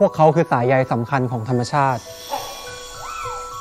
[0.00, 2.02] พวกเขาคือสายใยสำคัญของธรรมชาติ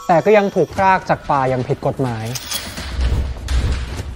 [0.07, 2.25] แต่ก็ยังถูกพรากจากป่าอย่างผิดกฎหมาย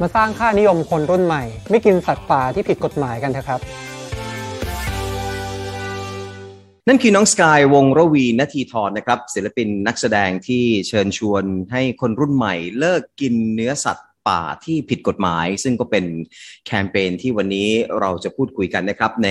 [0.02, 3.60] มาสร้างค่านิยมคนรุ่นใหม่ ไม่กินสัตว์ป่าที่ผิดกฎหมายกันเถอะครับ
[6.88, 16.06] นั่นคือน้องสกายวงระวีนาทีทรนะครับ ศิลปินนักแสดงที่เชิญชวนให้คนรุ่นใหม่ เลิกกินเนื้อสัตว์ป่าที่ผิดกฎหมาย ซึ่งก็เป็น
[16.66, 19.30] แคมเปญที่วันนี้เราจะพูดคุยกันนะครับใน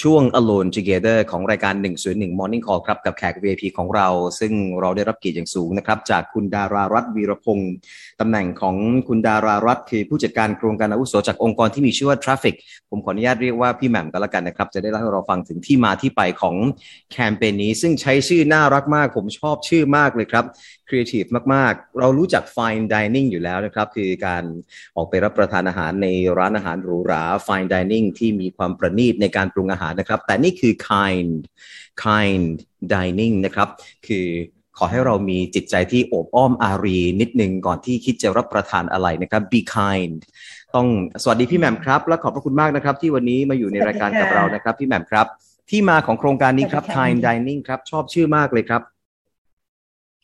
[0.00, 1.74] ช่วง Alone Together ของรายการ
[2.06, 4.08] 101 Morning Call ครับ กับแขก VIP ของเรา
[4.40, 7.72] ซึ่งเราได้รับเกียรติอย่างสูงนะครับ จากคุณดารารัตน์วีรพงศ์
[8.20, 8.76] ตำแหน่งของ
[9.08, 12.54] คุณดารารัตน์คือผู้จัดการโครงการอาวุโสจากองค์กรที่มีชื่อว่า Traffic
[12.90, 16.56] ผมขออนุญาตเรียกว่าพี่แหม่มก็แล้วกันนะครับ จะได้เล่าให้เราฟังถึงที่มาที่ไปของ
[17.12, 20.44] แคมเปญนี้ ซึ่งใช้ชื่อน่ารักมาก ผมชอบชื่อมากเลยครับ
[20.88, 24.44] ครีเอทีฟมาก ๆ เรารู้จัก fine dining อยู่แล้วนะครับ คือการ
[24.96, 31.32] ออกไปรับประทานอาหารในร้านอาหารหรูหรา fine dining ที่มีความประณีตในการปรุงอาหารนะครับ แต่นี่คือ kind
[32.04, 32.46] kind
[32.92, 33.68] dining นะครับ
[34.06, 34.26] คือ
[34.78, 40.18] ขอให้เรามีจิตใจที่โอบอ้อมอารีนิดนึงก่อนที่คิดจะรับประทานอะไรนะครับ be kind
[40.74, 40.86] ต้อง
[41.22, 45.26] สวัสดีพี่แหม่มครับ และขอบพระคุณมากนะครับ ที่วันนี้มาอยู่ในรายการกับเรานะครับ พี่แหม่มครับ
[45.70, 48.82] ที่มาของโครงการนี้ครับ kind dining ครับ ชอบชื่อมากเลยครับ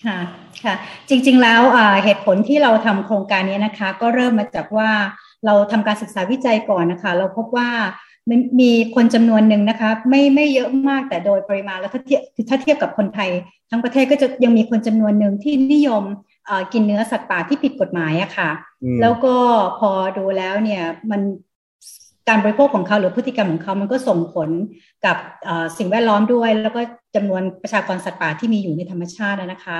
[0.07, 0.19] ค่ะ
[0.65, 0.75] ค่ะ
[1.09, 1.61] จริงๆแล้ว
[2.05, 4.91] เหตุผลที่เราทำโครงการนี้นะคะ ก็เริ่มมาจากว่า
[5.47, 7.71] เราทำการศึกษาวิจัยก่อนนะคะ เราพบว่า
[8.61, 13.31] มีคนจำนวนหนึ่งนะคะไม่ไม่เยอะมากแต่โดยปริมาณแล้วถ้าเทียบถ้าเทียบกับคนไทย
[13.71, 16.05] ทั้งประเทศก็จะยังมีคนจำนวนหนึ่งที่นิยม
[16.73, 18.51] กินเนื้อสัตว์ป่าที่ผิดกฎหมายอะค่ะ
[19.01, 19.35] แล้วก็
[19.79, 21.21] พอดูแล้วเนี่ยมัน
[22.29, 24.49] การบริโภคของเขาหรือพฤติกรรมของเขามันก็ส่งผล
[25.07, 25.17] กับ
[25.79, 26.81] สิ่งแวดล้อมด้วย แล้วก็
[27.15, 29.79] จำนวนประชากรสัตว์ป่าที่มีอยู่ในธรรมชาตินะคะ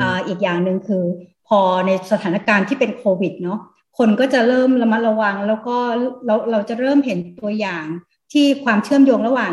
[0.00, 1.04] ออีกอย่างหนึ่งคือ
[1.48, 3.58] พอในสถานการณ์ที่เป็นโควิดเนาะ
[3.98, 5.76] คนก็จะเริ่มระมัดระวัง แล้วก็
[6.26, 7.84] เราเราจะเริ่มเห็นตัวอย่าง
[8.32, 9.52] ที่ความเชื่อมโยงระหว่าง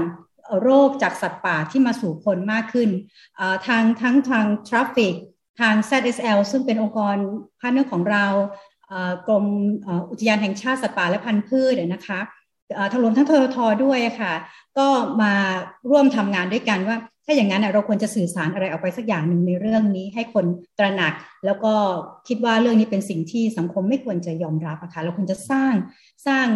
[0.61, 2.89] โรคจากสัตว์ป่าที่มาสู่คนมากขึ้น
[3.67, 5.13] ทางทั้งทาง TRAFFIC
[5.59, 7.15] ทาง ZSL ซึ่งเป็นองค์กร
[7.59, 8.25] partner ของเรา
[9.27, 9.45] กรม
[10.11, 12.19] อุทยานแห่งชาติสัตว์ป่าและพันธุ์พืชนะคะ
[12.91, 14.33] ทั้งรวมทั้งททด้วยค่ะ
[14.77, 14.87] ก็
[15.21, 15.33] มา
[15.89, 20.45] ร่วมทำงานด้วยกันว่า ถ้าอย่างนั้นเราควรจะสื่อสารอะไรออกไปสักอย่างหนึ่งในเรื่องนี้ ให้คน
[20.77, 21.13] ตระหนัก
[21.45, 21.73] แล้วก็
[22.27, 25.73] คิดว่าเรื่องนี้เป็นสิ่งที่สังคมไม่ควรจะยอมรับนะคะเราควรจะสร้าง
[26.27, 26.47] สร้าง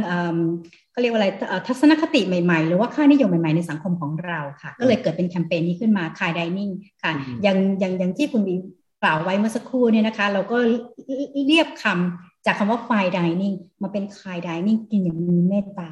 [0.91, 1.27] เขาเรียกว่าอะไร
[1.67, 6.69] ทัศนคติใหม่ๆ หรือว่าค่านิยมใหม่ๆ ในสังคมของเราค่ะ ก็เลยเกิดเป็นแคมเปญนี้ขึ้นมาคายดิเนิ่ง
[7.03, 7.11] ค่ะ
[7.43, 8.55] อย่างอย่างอย่างที่คุณวี
[9.03, 10.57] กล่าวไว้เมื่อสักครู่เนี่ยนะคะ เราก็
[11.47, 15.89] เรียบคำจากคำว่าไฟดิเนิ่งมาเป็นคายดิเนิ่งกินอย่างมีเมตตา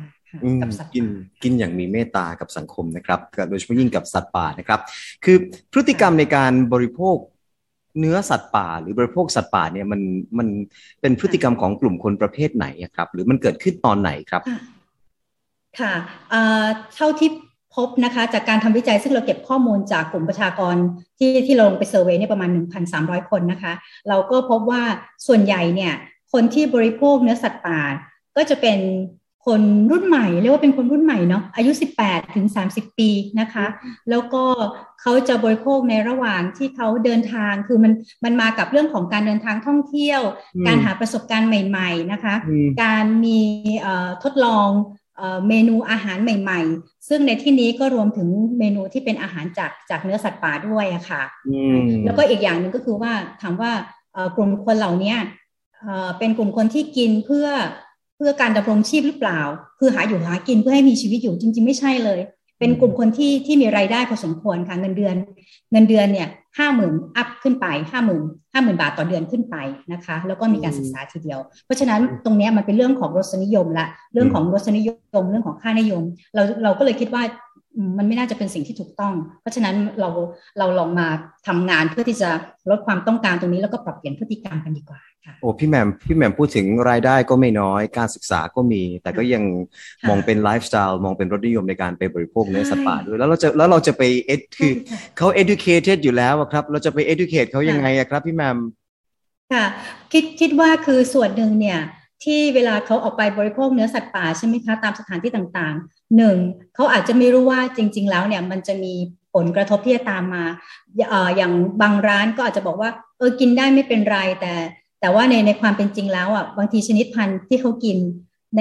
[0.62, 1.06] กับสัตว์กิน
[1.44, 4.80] กินอย่างมีเมตตากับสังคมนะครับโดยเฉพาะยิ่งกับสัตว์ป่านะครับ
[5.26, 5.38] คือ
[5.72, 7.18] พฤติกรรมในการบริโภค
[8.00, 10.02] เนื้อสัตว์ป่า หรือบริโภคสัตว์ป่าเนี่ยมัน
[10.38, 10.48] มัน
[11.02, 14.42] เป็นพฤติกรรมของกลุ่มคนประเภทไหนครับ หรือมันเกิดขึ้นตอนไหนครับ
[15.80, 15.94] ค่ะ
[16.96, 17.30] เท่าที่
[17.76, 20.76] พบนะคะจากการทำวิจัยซึ่งเราเก็บข้อมูลจากกลุ่มประชากร
[21.20, 22.50] ที่ที่ลงไปเซอร์เวยเนี่ยประมาณ
[22.90, 23.74] 1,300 คนนะคะ
[24.10, 24.84] เราก็พบว่า
[25.28, 25.94] ส่วนใหญ่เนี่ย
[26.34, 27.80] คนที่บริโภคเนื้อสัตว์ป่า
[28.36, 28.80] ก็จะเป็น
[29.48, 31.72] คนรุ่นใหม่เรียกว่าเป็นคนรุ่นใหม่เนาะอายุ
[32.04, 33.10] 18 ถึง 30 ปี
[33.40, 33.66] นะคะ
[34.10, 34.44] แล้วก็
[35.02, 37.94] เขาจะบริโภคในระหว่างที่เขาเดินทางคือมัน
[38.24, 40.22] มันมากับเรื่องของการเดินทางท่องเที่ยว
[40.68, 42.36] การหาประสบการณ์ใหม่ๆนะคะ
[42.84, 43.40] การมี
[44.24, 44.70] ทดลอง
[45.48, 51.24] เมนูอาหารใหม่ ๆ ซึ่งในที่นี้ก็รวมถึงเมนูที่เป็นอาหารจากจากเนื้อสัตว์ป่าด้วยอะค่ะ
[52.06, 53.72] แล้วก็อีกอย่างหนึ่งก็คือว่าถามว่า
[54.36, 55.16] กลุ่มคนเหล่านี้
[56.20, 57.48] เป็นกลุ่มคนที่กินเพื่อ
[58.18, 59.40] เพื่อการดำรงชีพหรือเปล่า
[59.80, 62.20] คือหาอยู่หากินเพื่อให้มีชีวิตอยู่จริง ๆ ไม่ใช่เลย
[62.60, 65.16] เป็นกลุ่มคนที่ที่มีรายได้พอสมควรค่ะเงินเดือน
[65.72, 66.28] เงินเดือนเนี่ย
[66.58, 68.24] ห้าหมื่นอัพขึ้นไปห้าหมื่น
[68.54, 69.56] ห้าหมื่นบาทต่อเดือนขึ้นไป
[69.92, 74.90] นะคะ แล้วก็มีการศึกษาทีเดียว เพราะฉะนั้นตรงนี้มันเป็นเรื่องของรสนิยมละเรื่องของรสนิย
[75.22, 76.04] มเรื่องของค่านิยม
[76.36, 77.24] เราเราก็เลยคิดว่า
[77.98, 80.10] มันไม่น่าจะเป็นสิ่งที่ถูกต้อง เพราะฉะนั้นเรา
[80.60, 81.08] เราลองมา
[81.48, 82.30] ทำงานเพื่อที่จะ
[82.70, 89.44] ลดความต้องการตรงนี้แล้วก็ปรับเปลี่ยนพฤติกรรมกันดีกว่าค่ะโอ้พี่แหม่มพี่แหม่มพูดถึงรายได้ก็ไม่น้อย การศึกษาก็มี แต่ก็ยัง
[90.10, 94.72] มองเป็นไลฟ์สไตล์มองเป็นรสนิยมในการไปบริโภคเนื้อสัตว์ป่าด้วยแล้วเราจะแล้วเราจะไปเอ็ดคือ
[95.18, 98.58] เขา educated อยู่แล้วครับ เราจะไป educate เขายังไงครับพี่แหม่ม
[99.54, 99.66] ค่ะ
[100.14, 101.80] คิดคิดว่าคือส่วนหนึ่งเนี่ย
[102.24, 106.38] ที่เวลาเขาออกไปบริโภคเนื้อสัตว์ป่าใช่ไหมคะตามสถานที่ต่างๆหนึ่ง
[106.76, 108.94] เขาอาจจะไม่รู้ว่าจริง ๆ แล้วเนี่ยมันจะมี
[109.34, 110.44] ผลกระทบที่จะตามมา
[111.36, 114.54] อย่างบางร้านก็อาจจะบอกว่าเออกินได้ไม่เป็นไรแต่
[115.02, 117.98] แต่ว่าในในความเป็นจริงแล้วอะบางทีชนิดพันธุ์ที่เขากิน
[118.56, 118.60] ใน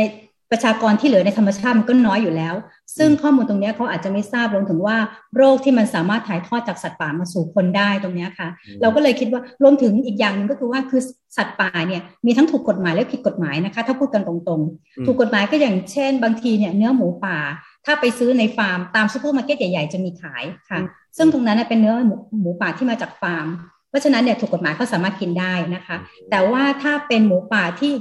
[0.50, 2.54] ประชากรที่เหลือในธรรมชาติมันก็น้อยอยู่แล้ว
[2.98, 4.96] ซึ่งข้อมูลตรงนี้เขาอาจจะไม่ทราบรวมถึงว่า
[5.36, 8.48] โรคที่มันสามารถถ่ายทอดจากสัตว์ป่ามาสู่คนได้ตรงนี้ค่ะ
[8.82, 11.00] เราก็เลยคิดว่ารวมถึงอีกอย่างหนึ่งก็คือว่าคือ
[11.36, 17.38] สัตว์ป่าเนี่ยมีทั้งถูกกฎหมายและผิดกฎหมายนะคะ ถ้าพูดกันตรงๆ ถูกกฎหมายก็อย่างเช่น บางทีเนี่ยเนื้อหมูป่า
[17.86, 20.78] ถ้าไปซื้อในฟาร์มตามซูเปอร์มาร์เก็ตใหญ่ๆจะมีขายค่ะ
[21.16, 21.94] ซึ่งตรงนั้นเป็นเนื้อ
[22.40, 23.46] หมูป่าที่มาจากฟาร์ม
[23.88, 25.96] เพราะฉะนั้นเนี่ยถูกกฎหมายเขาสามารถกินได้นะคะ
[26.30, 27.92] แต่ว่าถ้าเป็นหมูป่าที่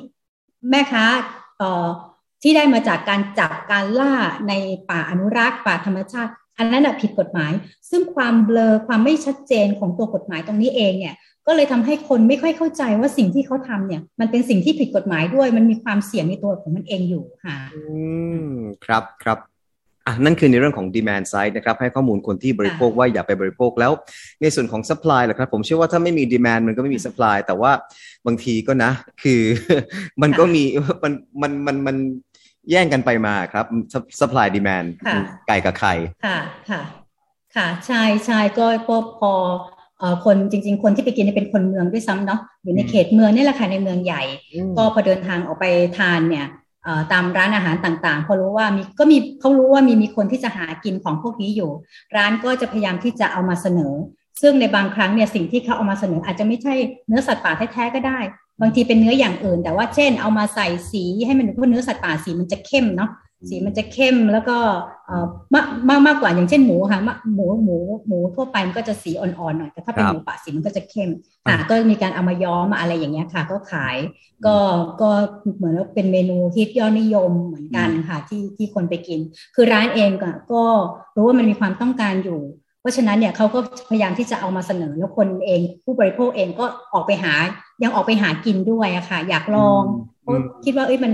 [0.70, 1.06] แม่ค้า
[1.58, 1.88] เอ่อ
[2.48, 4.14] ที่ได้มาจากการจับการล่า
[4.48, 4.54] ใน
[4.90, 7.52] ป่าอนุรักษ์ ป่าธรรมชาติ อันนั้นผิดกฎหมาย
[7.90, 11.16] ซึ่งความเบลอความไม่ชัดเจนของตัวกฎหมายตรงนี้เองเนี่ย
[11.48, 17.84] ก็เลยทำให้คนไม่ค่อยเข้าใจว่าสิ่งที่เขาทำเนี่ย มันเป็นสิ่งที่ผิดกฎหมายด้วย มันมีความเสี่ยงในตัวของมันเองอยู่ค่ะอื
[18.48, 18.52] ม
[18.86, 19.40] ครับครับ
[20.08, 23.92] อะนั่นคือในเรื่องของ demand side นะครับ ให้ข้อมูลคนที่บริโภคว่าอย่าไปบริโภคแล้ว
[24.42, 27.72] ในส่วนของ supply ล่ะครับ ผมเชื่อว่าถ้าไม่มี demand มันก็ไม่มี supply แต่ว่า
[28.26, 28.92] บางทีก็นะ
[29.24, 29.42] คือ
[30.22, 30.64] มันก็มี
[31.04, 31.98] มันมันมันมัน
[32.72, 33.66] แย่งกันไปมาครับ
[34.20, 34.88] supply demand
[35.48, 35.94] ไก่กับไข่
[36.26, 36.38] ค่ะ
[36.70, 36.82] ค่ะ
[37.56, 39.34] ค่ะใช่ใช่ก็พอ
[40.26, 44.24] คนจริง ๆ คนที่ไปกินเป็นคนเมืองด้วยซ้ำเนาะอยู่ในเขตเมืองนี่แหละค่ะในเมืองใหญ่
[44.78, 45.66] ก็พอเดินทางออกไป
[45.98, 46.48] ทานเนี่ย
[47.12, 51.72] ตามร้านอาหารต่างๆพอรู้ว่ามีก็มีเขารู้ว่ามีมีคนที่จะหากินของพวกนี้อยู่
[52.16, 53.94] ร้านก็จะพยายามที่จะเอามาเสนอ
[54.42, 56.74] ซึ่งในบางครั้งเนี่ยสิ่งที่เขาเอามาเสนออาจจะไม่ใช่
[57.08, 58.20] เนื้อสัตว์ป่าแท้ๆก็ได้
[58.62, 63.10] บางทีเป็นเนื้ออย่างอื่น แต่ว่าเช่น เอามาใส่สีให้มันเพราะเนื้อสัตว์ป่าสีมันจะเข้มเนาะ
[63.50, 64.58] สีมันจะเข้มแล้วก็
[65.54, 67.00] มากมากมากกว่าอย่างเช่นหมูค่ะ
[67.36, 71.10] หมูหมูหมูทั่วไปมันก็จะสีอ่อนๆหน่อยแต่ถ้าเป็นหมูป่าสีมันก็จะเข้ม
[71.46, 73.98] ค่ะก็มีการเอามาย้อมอะไรอย่างเงี้ยค่ะ ก็ขาย
[74.46, 74.56] ก็
[75.02, 75.10] ก็
[75.58, 79.20] เหมือนว่าเป็นเมนูฮิตยอดนิยมเหมือนกันค่ะที่ที่คนไปกิน
[79.56, 80.64] คือร้านเองก็ก็
[81.16, 83.60] รู้ว่ามันมีความต้องการอยู่เพ ราะฉะนั้นเนี่ยเขาก็
[83.90, 87.34] พยายามที่จะเอามาเสนอแล้วคนเองผู้บริโภคเองก็ออกไปหา
[87.84, 89.84] ยังออกไปหากินด้วยอะค่ะ อยากลอง
[90.22, 90.36] เพราะ
[90.66, 91.14] คิดว่าเอ้ยมัน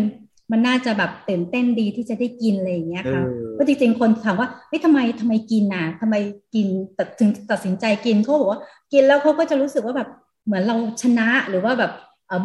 [0.52, 3.22] มันน่าจะแบบตื่นเต้นดีที่จะได้กินอะไรอย่างเงี้ยค่ะ
[3.58, 6.16] ก็จริงๆคนถามว่าเฮ้ยทำไมทำไมกินน่ะทำไม
[6.56, 8.62] กินตัดถึงตัดสินใจกินเขาบอกว่า
[8.94, 10.10] กินแล้วเขาก็จะรู้สึกว่าแบบ
[10.46, 11.92] เหมือนเราชนะหรือว่าแบบ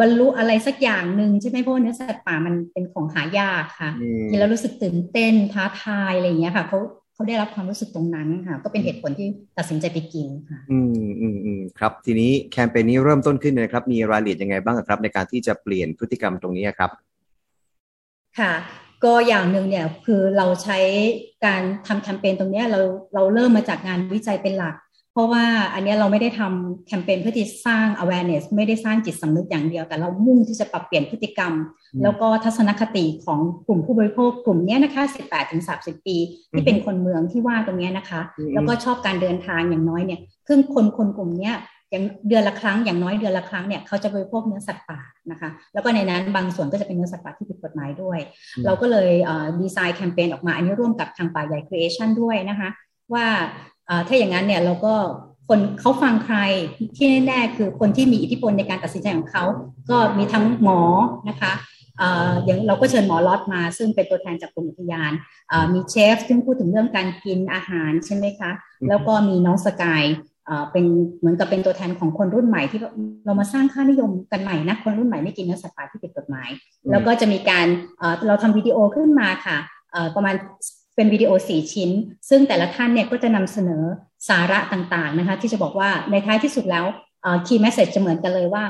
[0.00, 3.90] บรรลุอะไรสักอย่างหนึ่งใช่ไหมเพราะเนื้อสัตว์ป่ามันเป็นของหายากค่ะ
[4.30, 6.78] กินแล้วรู้สึกตื่นเต้นท้าทายอะไรอย่างเงี้ยค่ะเขา
[7.16, 9.28] เขาได้รับความรู้สึกตรงนั้นค่ะ ก็เป็นเหตุผลที่
[9.58, 16.90] ตัดสินใจไปกินค่ะ อืมอืมอืมครับ ทีนี้แคมเปญนี้เริ่มต้นขึ้นนะครับ มีรายละเอียดยังไงบ้างครับ ในการที่จะเปลี่ยนพฤติกรรมตรงนี้ครับ
[18.38, 18.52] ค่ะ
[19.04, 20.78] ก็อย่างหนึ่งเนี่ยคือเราใช้
[21.46, 22.80] การทำแคมเปญตรงนี้เรา
[23.14, 24.74] เราเริ่มมาจากงานวิจัยเป็นหลัก
[25.16, 31.52] เพราะว่าอันนี้เราไม่ได้ทำแคมเปญเพื่อที่สร้าง awareness ไม่ได้สร้างจิตสำนึกอย่างเดียว แต่เรามุ่งที่จะปรับเปลี่ยนพฤติกรรม
[32.02, 36.16] แล้วก็ทัศนคติของกลุ่มผู้บริโภคกลุ่มนี้นะคะ 18ถึง30 ปี
[36.52, 38.20] ที่เป็นคนเมืองที่ว่าตรงนี้นะคะ
[38.54, 41.52] แล้วก็ชอบการเดินทางอย่างน้อยเนี่ยครึ่งคนคนกลุ่มนี้
[41.90, 48.18] อย่างเดือนละครั้งอย่างน้อยเดือนละครั้งเนี่ยเขาจะบริโภคเนื้อสัตว์ป่านะคะ แล้วก็ในนั้นบางส่วนก็จะเป็นเนื้อสัตว์ป่าที่ผิดกฎหมายด้วย
[48.66, 49.10] เราก็เลย
[49.60, 52.68] ดีไซน์แคมเปญออกมา อันนี้ร่วมกับทางป่าใหญ่ครีเอชันด้วยนะคะ
[53.14, 53.26] ว่า
[54.08, 54.94] ถ้าอย่างนั้นเนี่ยเราก็
[55.48, 56.38] คนเขาฟังใคร
[56.96, 59.44] ที่แน่ๆคือคนที่มีอิทธิพลในการตัดสินใจของเขา
[59.90, 60.80] ก็มีทั้งหมอ
[61.28, 61.52] นะคะ
[62.44, 65.12] อย่างเราก็เชิญหมอล็อตมา ซึ่งเป็นตัวแทนจากกรมอุทยาน
[65.72, 68.50] มีเชฟซึ่งพูดถึงเรื่องการกินอาหารใช่ไหมคะ
[68.88, 70.04] แล้วก็มีน้องสกาย
[70.72, 70.84] เป็น
[71.18, 72.80] เหมือนกับเป็นตัวแทนของคนรุ่นใหม่ที่
[73.24, 76.48] เรามาสร้างค่านิยมกันใหม่นะคนรุ่นใหม่ไม่กินเนื้อสัตว์ป่าที่ผิดกฎหมาย
[76.90, 77.66] แล้วก็จะมีการ
[78.26, 79.56] เราทำวิดีโอขึ้นมาค่ะ
[80.14, 80.34] ประมาณ
[80.96, 81.90] เป็นวิดีโอสี่ชิ้น
[82.28, 83.82] ซึ่งแต่ละท่านเนี่ยก็จะนำเสนอ
[84.28, 86.84] สาระต่างๆนะคะที่จะบอกว่าในท้ายที่สุดแล้ว
[87.46, 88.64] key message จะเหมือนกันเลยว่า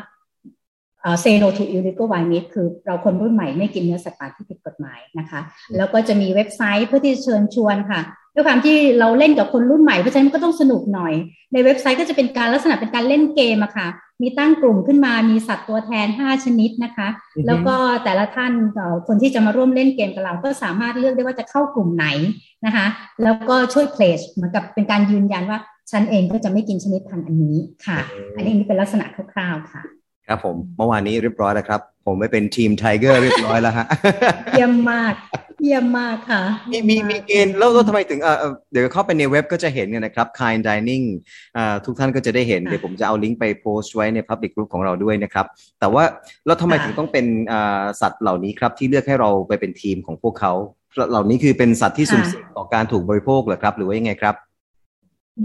[1.23, 5.41] say no to illegal wild meat คือเราคนรุ่นใหม่ไม่กินเนื้อสัตว์ป่าที่ผิดกฎหมายนะคะ
[5.77, 8.01] แล้วก็จะมีเว็บไซต์เพื่อที่จะเชิญชวนค่ะ
[8.35, 11.15] ด้วยความที่เราเล่นกับคนรุ่นใหม่เพราะฉะนั้นก็ต้องสนุกหน่อย
[11.53, 13.89] ในเว็บไซต์ก็จะเป็นการลักษณะเป็นการเล่นเกมอะค่ะ
[14.23, 17.09] มีตั้งกลุ่มขึ้นมามีสัตว์ตัวแทน 5 ชนิดนะคะ
[17.47, 18.53] แล้วก็แต่ละท่าน
[19.07, 22.07] คนที่จะมาร่วมเล่นเกมกับเรา ก็สามารถเลือกได้ว่าจะเข้ากลุ่มไหน
[22.67, 22.87] นะคะ
[23.23, 25.59] แล้วก็ช่วยเพลชเหมือนกับเป็นการยืนยันว่า
[25.91, 27.57] ฉันเองก็จะไม่กินชนิดพันธุ์อันนี้
[27.87, 27.99] ค่ะ
[28.37, 29.83] อันนี้เป็นลักษณะคร่าวๆค่ะ
[30.29, 33.87] ครับผมเมื่อวานนี้เรียบร้อยแล้วครับ ผมไปเป็นทีม Tiger เรียบร้อยแล้วฮะ
[34.51, 35.15] เยี่ยมมาก
[35.63, 41.05] เยี่ยมมากค่ะ มีมีมีเกณฑ์แล้วทำไมถึงเออเดี๋ยวเข้าไปในเว็บก็จะเห็นเนี่ยนะครับ Kind Dining
[41.57, 45.47] อ่าทุกท่านก็จะได้เห็น เดี๋ยวผมจะเอาลิงก์ไปโพสต์ไว้ใน Public Group ของเราด้วยนะครับ
[45.81, 46.05] แต่ว่า
[46.47, 50.53] แล้วทำไมถึงต้องเป็นอ่าสัตว์เหล่านี้ครับ ที่เลือกให้เราไปเป็นทีมของพวกเขา
[51.11, 54.35] เหล่านี้คือเป็นสัตว์ที่สุ่มเสี่ยงต่อการถูกบริโภคเหรอครับ หรือว่ายังไงครับ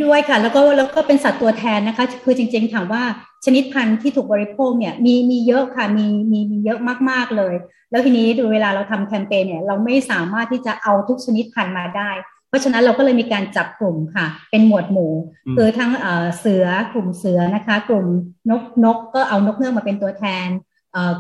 [0.03, 3.03] ด้วยค่ะ แล้วก็แล้วก็เป็นสัตว์ตัวแทนนะคะ คือจริง ๆ ถามว่า
[3.45, 6.79] ชนิดพันธุ์ที่ถูกบริโภคเนี่ยมีมีเยอะค่ะมีมีมีเยอะ
[7.09, 7.53] มากๆเลย
[7.91, 12.11] แล้วทีนี้ดูเวลาเราทำแคมเปญเนี่ยเราไม่สามารถที่จะเอาทุกชนิดพันธุ์มาได้
[12.51, 15.13] เพราะฉะนั้นเราก็เลยมีการจับกลุ่มค่ะ เป็นหมวดหมู่
[15.55, 15.91] คือทั้ง
[16.39, 18.05] เสือกลุ่มเสือนะคะ กลุ่ม
[18.49, 20.47] นกนกก็เอานกเงือกมาเป็นตัวแทน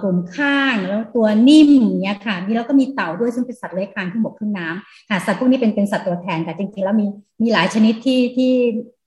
[0.01, 1.71] กลุ่มข้างแล้วตัวนิ่ม
[2.03, 7.05] เนี่ยค่ะมีแล้วก็มีเต่าด้วยซึ่งเป็นสัตว์เลื้อยคลานที่หมกขึ้นน้ำค่ะสัตว์พวกนี้เป็นเป็นสัตว์ตัวแทนแต่จริงๆแล้วมี
[7.41, 8.51] มีหลายชนิดที่ที่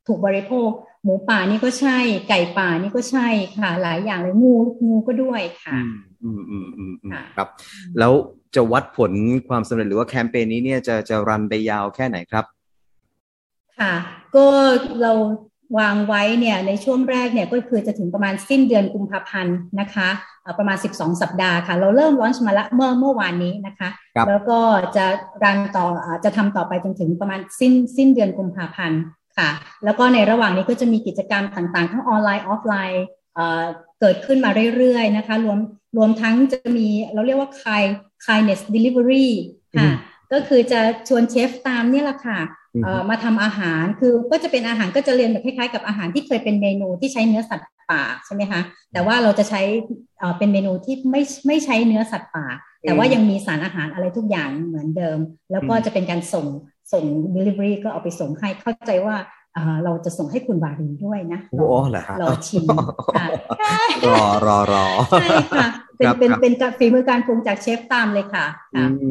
[0.07, 0.69] ถูกบริโภค
[1.05, 3.29] หมูป่านี่ก็ใช่ ไก่ป่านี่ก็ใช่
[3.59, 4.55] ค่ะ หลายอย่างเลยงู
[4.87, 5.77] งูก็ด้วยค่ะ
[6.23, 6.95] อืมอืมอืม
[7.37, 7.49] ครับ
[7.99, 8.13] แล้ว
[8.55, 9.13] จะวัดผล
[9.49, 12.45] ความสำเร็จหรือว่าแคมเปญนี้เนี่ยจะจะรันไปยาวแค่ไหนครับ
[13.79, 13.95] ค่ะ
[14.35, 14.47] ก็
[15.03, 15.13] เรา
[15.79, 20.09] วางไว้เนี่ยในช่วงแรกเนี่ยก็คือจะถึงประมาณสิ้นเดือนกุมภาพันธ์นะคะ
[20.59, 23.89] ประมาณ 12 สัปดาห์ค่ะ เราเริ่มร้อนมาละเมื่อเมื่อวานนี้นะคะ
[24.29, 24.59] แล้วก็
[24.97, 25.05] จะ
[25.43, 25.87] รันต่อ
[26.25, 29.01] จะทำต่อไปจนถึงประมาณสิ้นสิ้นเดือนกุมภาพันธ์
[29.39, 29.51] ค่ะ
[29.85, 33.05] แล้วก็ในระหว่างนี้ก็จะมีกิจกรรมต่างๆ ทั้งออนไลน์ออฟไลน์
[34.01, 35.59] เกิดขึ้นมาเรื่อยๆนะคะ รวม
[35.97, 37.93] รวมทั้งจะมีเราเรียกว่า kind
[38.27, 39.29] kindness delivery
[39.79, 39.91] ค่ะ
[40.33, 42.39] ก็คือจะชวนเชฟตามเนี่ยแหละค่ะ
[43.11, 48.61] มาทำอาหารคือก็จะเป็นอาหารก็จะเรียนแบบคล้ายๆกับอาหารที่เคยเป็นเมนูที่ใช้เนื้อสัตว์ ป่าใช่ไหมคะ
[48.93, 49.61] แต่ว่าเราจะใช้
[50.39, 52.47] เป็นเมนูที่ไม่ไม่ใช้เนื้อสัตว์ป่า
[52.83, 55.19] แต่ว่ายังมีสารอาหารอะไรทุกอย่างเหมือนเดิม
[55.51, 56.47] แล้วก็จะเป็นการส่ง
[56.93, 57.05] ส่ง
[57.37, 59.17] delivery ก็เอาไปส่งให้เข้าใจว่า
[59.85, 62.65] เราจะส่งให้คุณวารินด้วยนะโอ้เหรอฮะรอชิม
[63.15, 63.27] ค่ะ
[64.07, 64.87] รอรอรอ
[65.21, 68.47] ใช่ค่ะ เป็นเป็นเป็นฝีมือการปรุงจากเชฟตามเลยค่ะ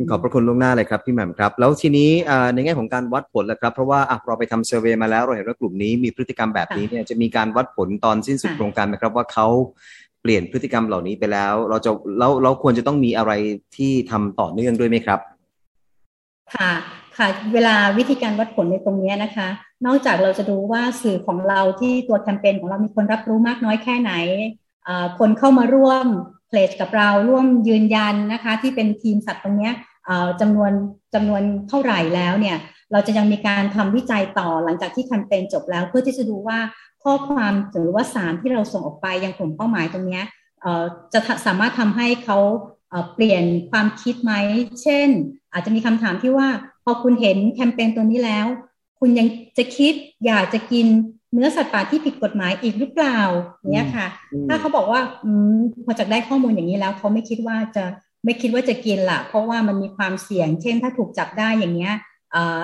[0.09, 2.09] ขอบพระคุณล่วงหน้าเลยครับพี่แหม่มครับ แล้วทีนี้
[2.53, 9.47] ในแง่ของการวัดผลแหละครับ เพราะว่าเราไปทำเซอร์เวยมาแล้วเราเห็นว่ากลุ่มนี้มีพฤติกรรมแบบนี้เนี่ยจะมีการวัดผลตอนสิ้นสุดโครงการไหมครับว่าเขา
[10.21, 13.31] เปลี่ยนพฤติกรรมเหล่านี้ไปแล้ว เราจะเราเราควรจะต้องมีอะไร
[13.77, 15.19] ที่ทำต่อเนื่องด้วยไหมครับ
[16.55, 16.71] ค่ะ
[17.17, 19.47] ค่ะเวลาวิธีการวัดผลในตรงนี้นะคะ
[19.85, 24.11] นอกจากเราจะดูว่าสื่อของเราที่ตัวแคมเปญของเรามีคนรับรู้มากน้อยแค่ไหน
[25.19, 26.07] คนเข้ามาร่วม
[26.47, 29.71] เพลจกับเราร่วมยืนยันนะคะ ที่เป็นทีมสัตว์ตรงนี้
[30.41, 30.71] จำนวน
[31.13, 32.57] จำนวนเท่าไหร่แล้วเนี่ย
[32.91, 36.59] เราจะยังมีการทำวิจัยต่อหลังจากที่แคมเปญจบแล้ว เพื่อที่จะดูว่า
[37.03, 40.21] ข้อความหรือว่าสารที่เราส่งออกไปยังกลุ่มเป้าหมายตรงนี้
[41.13, 42.37] จะสามารถทำให้เขา
[43.13, 44.33] เปลี่ยนความคิดไหม
[44.83, 45.09] เช่น
[45.53, 46.47] อาจจะมีคำถามที่ว่า
[46.83, 48.47] พอคุณเห็นแคมเปญตัวนี้แล้ว
[48.99, 49.93] คุณยังจะคิด
[50.25, 50.87] อยากจะกิน
[51.33, 53.19] เนื้อสัตว์ป่าที่ผิดกฎหมายอีกหรือเปล่า
[53.71, 54.07] เนี่ยค่ะ
[54.47, 55.27] ถ้าเขาบอกว่าอ
[55.85, 57.83] พอจากได้ข้อมูลอย่างนี้แล้วเขาไม่คิดว่าจะ
[58.25, 61.93] ไม่คิดว่าจะกินละเพราะว่ามันมีความเสี่ยง เช่น ถ้าถูกจับได้อย่างเงี้ย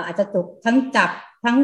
[0.06, 1.10] อาจจะถูกทั้งจับ
[1.46, 1.58] ทั้ง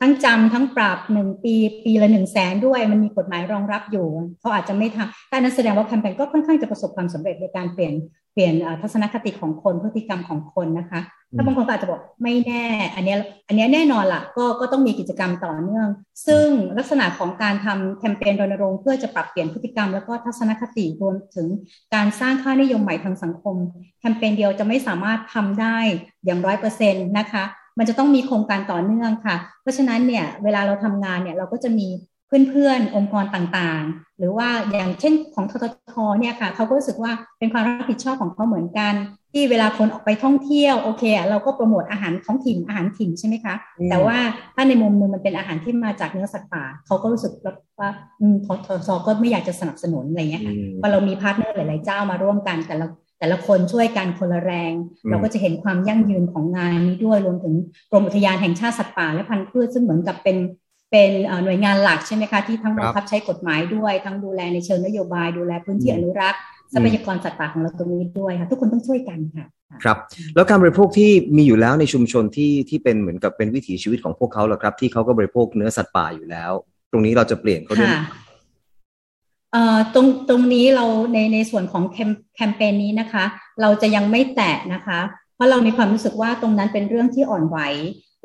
[0.00, 4.06] ทั้งจำทั้งปรับหนึ่งปีปีละหนึ่งแสนด้วย มันมีกฎหมายรองรับอยู่
[4.40, 7.94] เขาอาจจะไม่ทำแต่นั้นแสดงว่าแคมเปญก็ค่อนข้างจะประสบความสำเร็จในการเปลี่ยน
[8.36, 11.00] เปลี่ยนทัศนคติของคนพฤติกรรมของคนนะคะ
[11.36, 12.64] ถ้าบางคนก็อาจจะบอกไม่แน่
[12.94, 13.14] อันนี้
[13.48, 15.88] อันนี้แน่นอนละก็ก็ต้องมีกิจกรรมต่อเนื่อง
[16.26, 16.46] ซึ่ง
[16.78, 21.46] ลักษณะของการทำแคมเปญรณรงค์เพื่อจะปรับเปลี่ยนพฤติกรรม แล้วก็ทัศนคติรวมถึง
[21.94, 23.56] การสร้างค่านิยมใหม่ทางสังคม
[24.00, 25.78] แคมเปญเดียวจะไม่สามารถทำได้
[26.24, 27.44] อย่างร้อยเปอร์เซ็นต์นะคะ
[27.78, 31.88] มันจะต้องมีโครงการต่อเนื่องค่ะ เพราะฉะนั้นเนี่ยเวลาเราทำงานเนี่ยเราก็จะมี
[32.26, 38.94] เพื่อนๆ องค์กรต่างๆ หรือว่าอย่างเช่นของทททเนี่ยค่ะเขาก็รู้สึกว่าเป็นความรับผิดชอบของเขาเหมือนกัน
[39.32, 43.54] ที่เวลาคนออกไปท่องเที่ยวโอเคเราก็โปรโมทอาหารท้องถิ่นอาหารถิ่นใช่ไหมคะ
[43.90, 44.18] แต่ว่า
[44.54, 47.32] ถ้าในมุมนึงมันเป็นอาหารที่มาจากเนื้อสัตว์ป่าเขาก็รู้สึก
[47.80, 47.90] ว่า
[48.20, 50.42] อืมทททก็ไม่อยากจะสนับสนุนอะไรเงี้ย
[50.80, 52.86] พอเรามี partner หลายๆเจ้ามาร่วมกันแต่ละ
[53.18, 54.72] แต่ละคนช่วยกันคนละแรง
[55.10, 57.54] เราก็จะเห็นความยั่งยืนของงานนี้ด้วยรวมถึง
[57.90, 60.36] กรมอุทยานแห่งชาติสัตว์ป่าและพันธุ์พืชซึ่งเหมือนกับเป็น
[60.96, 66.40] เป็นหน่วยงานหลักใช่ไหมคะที่ทั้งบังคับใช้กฎหมายด้วย ทั้งดูแลในเชิงนโยบาย ดูแลพื้นที่อนุรักษ์
[66.72, 69.46] ทรัพยากรสัตว์ป่าของเราตรงนี้ด้วยค่ะ ทุกคนต้องช่วยกันค่ะ
[69.84, 69.96] ครับ
[70.34, 76.52] แล้วการบริโภคที่มีอยู่แล้วในชุมชนที่ที่เป็นเหมือนกับเป็นวิถีชีวิตของพวกเขาเหรอครับ ที่เขาก็บริโภคเนื้อสัตว์ป่าอยู่แล้ว
[76.92, 77.90] ตรงนี้เราจะเปลี่ยนเขาด้วย
[79.94, 81.84] ตรงตรงนี้เราในในส่วนของ
[82.34, 83.24] แคมเปญนี้นะคะ
[83.60, 85.00] เราจะยังไม่แตะนะคะ
[85.34, 87.58] เพราะเรามีความรู้สึกว่าตรงนั้นเป็นเรื่องที่อ่อนไหว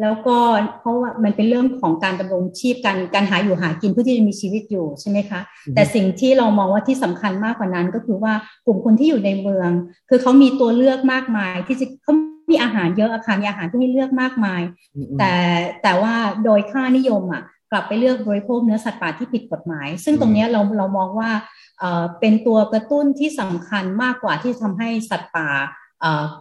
[0.02, 0.38] แล้วก็
[0.80, 5.42] เพราะว่ามันเป็นเรื่องของการดำรงชีพการการหาอยู่หากินเพื่อที่จะมีชีวิตอยู่ใช่ไหมคะ
[5.76, 8.34] แต่สิ่งที่เรามองว่าที่สำคัญมากกว่านั้นก็คือว่า
[8.66, 9.70] กลุ่มคนที่อยู่ในเมือง
[10.10, 12.14] คือเขามีตัวเลือกมากมาย ที่จะเขา
[12.52, 14.62] มีอาหารเยอะอาคารมีอาหารที่ให้เลือกมากมาย
[15.20, 15.34] แต่
[15.84, 16.14] แต่ว่า
[16.46, 21.30] โดยค่านิยมอะกลับไปเลือกบริโภคเนื้อสัตว์ป่าที่ผิดกฎหมาย ซึ่งตรงนี้เราเรามองว่า
[22.20, 25.48] เป็นตัวกระตุ้นที่สำคัญมากกว่าที่ทำให้สัตว์ป่า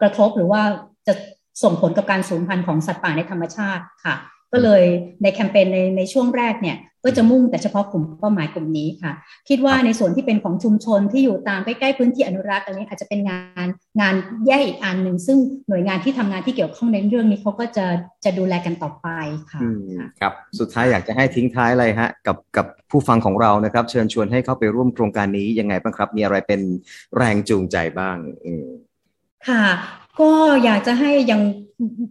[0.00, 0.62] กระทบหรือว่า
[1.06, 1.14] จะ
[1.62, 4.14] ส่งผลกับการสูญพันธุ์ของสัตว์ป่าในธรรมชาติค่ะ
[4.52, 4.82] ก็เลย
[5.22, 9.12] ในแคมเปญในในช่วงแรกเนี่ยก็จะมุ่งแต่เฉพาะกลุ่มเป้าหมายกลุ่มนี้ค่ะ
[9.48, 13.66] คิดว่าในส่วนที่เป็นของชุมชนที่อยู่ตามใกล้ๆพื้นที่อนุรักษ์อันนี้อาจจะเป็นงาน
[14.00, 14.14] งาน
[14.46, 15.38] แยกอีกอันหนึ่งซึ่ง
[15.68, 17.86] หน่วยงานที่ทำงานที่เกี่ยวข้องในเรื่องนี้เขาก็จะ
[18.24, 19.08] จะดูแลกันต่อไป
[19.50, 19.60] ค่ะ
[20.20, 26.60] ครับสุดท้ายอยากจะให้ทิ้งท้ายอะไรฮะกับกับผู้ฟังของเรานะครับ เชิญชวนให้เข้าไปร่วมโครงการนี้ยังไงบ้างครับ มีอะไรเป็น
[27.16, 28.16] แรงจูงใจบ้าง
[29.48, 29.64] ค่ะ
[30.20, 30.32] ก็
[30.64, 31.42] อยากจะให้อย่าง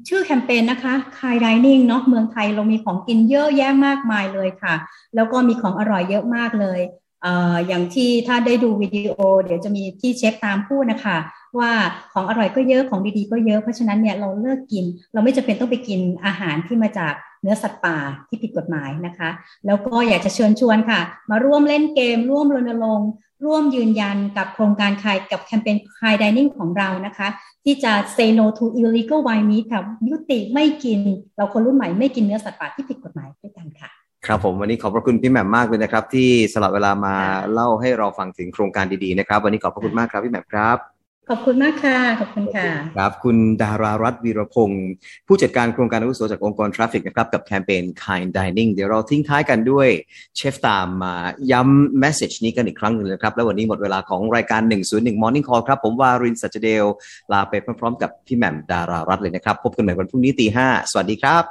[0.07, 4.75] ชื่อแคมเปญนะคะคายดิเนิ่งเนาะเมืองไทยเรามีของกินเยอะแยะมากมายเลยค่ะ
[5.15, 6.79] แล้วก็มีของอร่อยเยอะมากเลย
[7.21, 11.17] เอ่ออย่างที่ถ้าได้ดูวิดีโอ เดี๋ยวจะมีที่เชฟตามพูดนะคะ
[11.59, 11.71] ว่า
[12.13, 17.97] ของอร่อยก็เยอะของดีๆก็เยอะเพราะฉะนั้นเนี่ยเราเลิกกิน เราไม่จำเป็นต้องไปกินอาหารที่มาจากเนื้อสัตว์ป่า
[18.27, 19.29] ที่ผิดกฎหมายนะคะ
[19.65, 20.99] แล้วก็อยากจะเชิญชวนค่ะ
[21.31, 23.09] มาร่วมเล่นเกมร่วมรณรงค์
[23.45, 27.27] ร่วมยืนยันกับโครงการคายกับแคมเปญคายดิเนิ่งของเรานะคะ
[27.65, 30.99] ที่จะ say no to illegal wine meat ค่ะยุติไม่กิน
[31.37, 33.89] เราคนรุ่นใหม่ไม่กินเนื้อสัตว์ป่าที่ผิดกฎหมายด้วยกันค่ะ
[34.25, 37.15] ครับผมวันนี้ขอบพระคุณพี่แหม่มมากเลยนะครับ ที่สละเวลามา
[37.53, 40.98] เล่าให้เราฟังถึงโครงการดีๆนะครับ วันนี้ขอบพระคุณมากครับพี่แหม่มครับ
[41.29, 44.87] ขอบคุณมากค่ะ ขอบคุณค่ะ ครับ คุณดารารัตน์วีรพงศ์
[45.27, 49.87] ผู้จัดการโครงการอาวุโสจากองค์กร Traffic นะครับ กับแคมเปญ Kind Dining เดี๋ยวเราทิ้งท้ายกันด้วย
[50.35, 51.15] เชฟตามมา
[51.51, 56.85] ย้ำ message นี้กันอีกครั้งหนึ่งนะครับ แล้ววันนี้หมดเวลาของรายการ 101 Morning Call ครับ ผมวารินสัจเดล
[57.31, 61.43] ลาไปพร้อมๆ กับพี่แหม่มดารารัตน์เลยนะครับ พบกันใหม่วันพรุ่งนี้ตีห้าสวัสดีครับ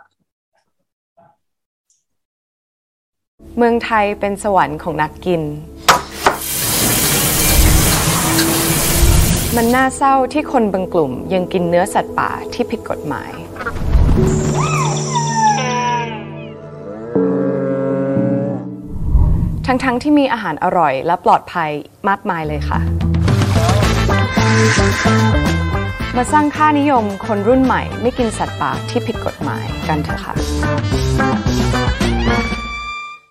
[3.56, 5.42] เมืองไทยเป็นสวรรค์ของนักกิน
[9.56, 13.30] มันน่าเศร้าที่คนบางกลุ่มยังกินเนื้อสัตว์ป่าที่ผิดกฎหมาย
[19.66, 21.70] ทั้งๆทที่มีอาหารอร่อยและปลอดภัย
[22.08, 22.80] มากมายเลยค่ะ
[26.16, 30.34] มาสร้างค่านิยมคนรุ่นใหม่ไม่กินสัตว์ป่าที่ผิดกฎหมายกันเถอะค่ะ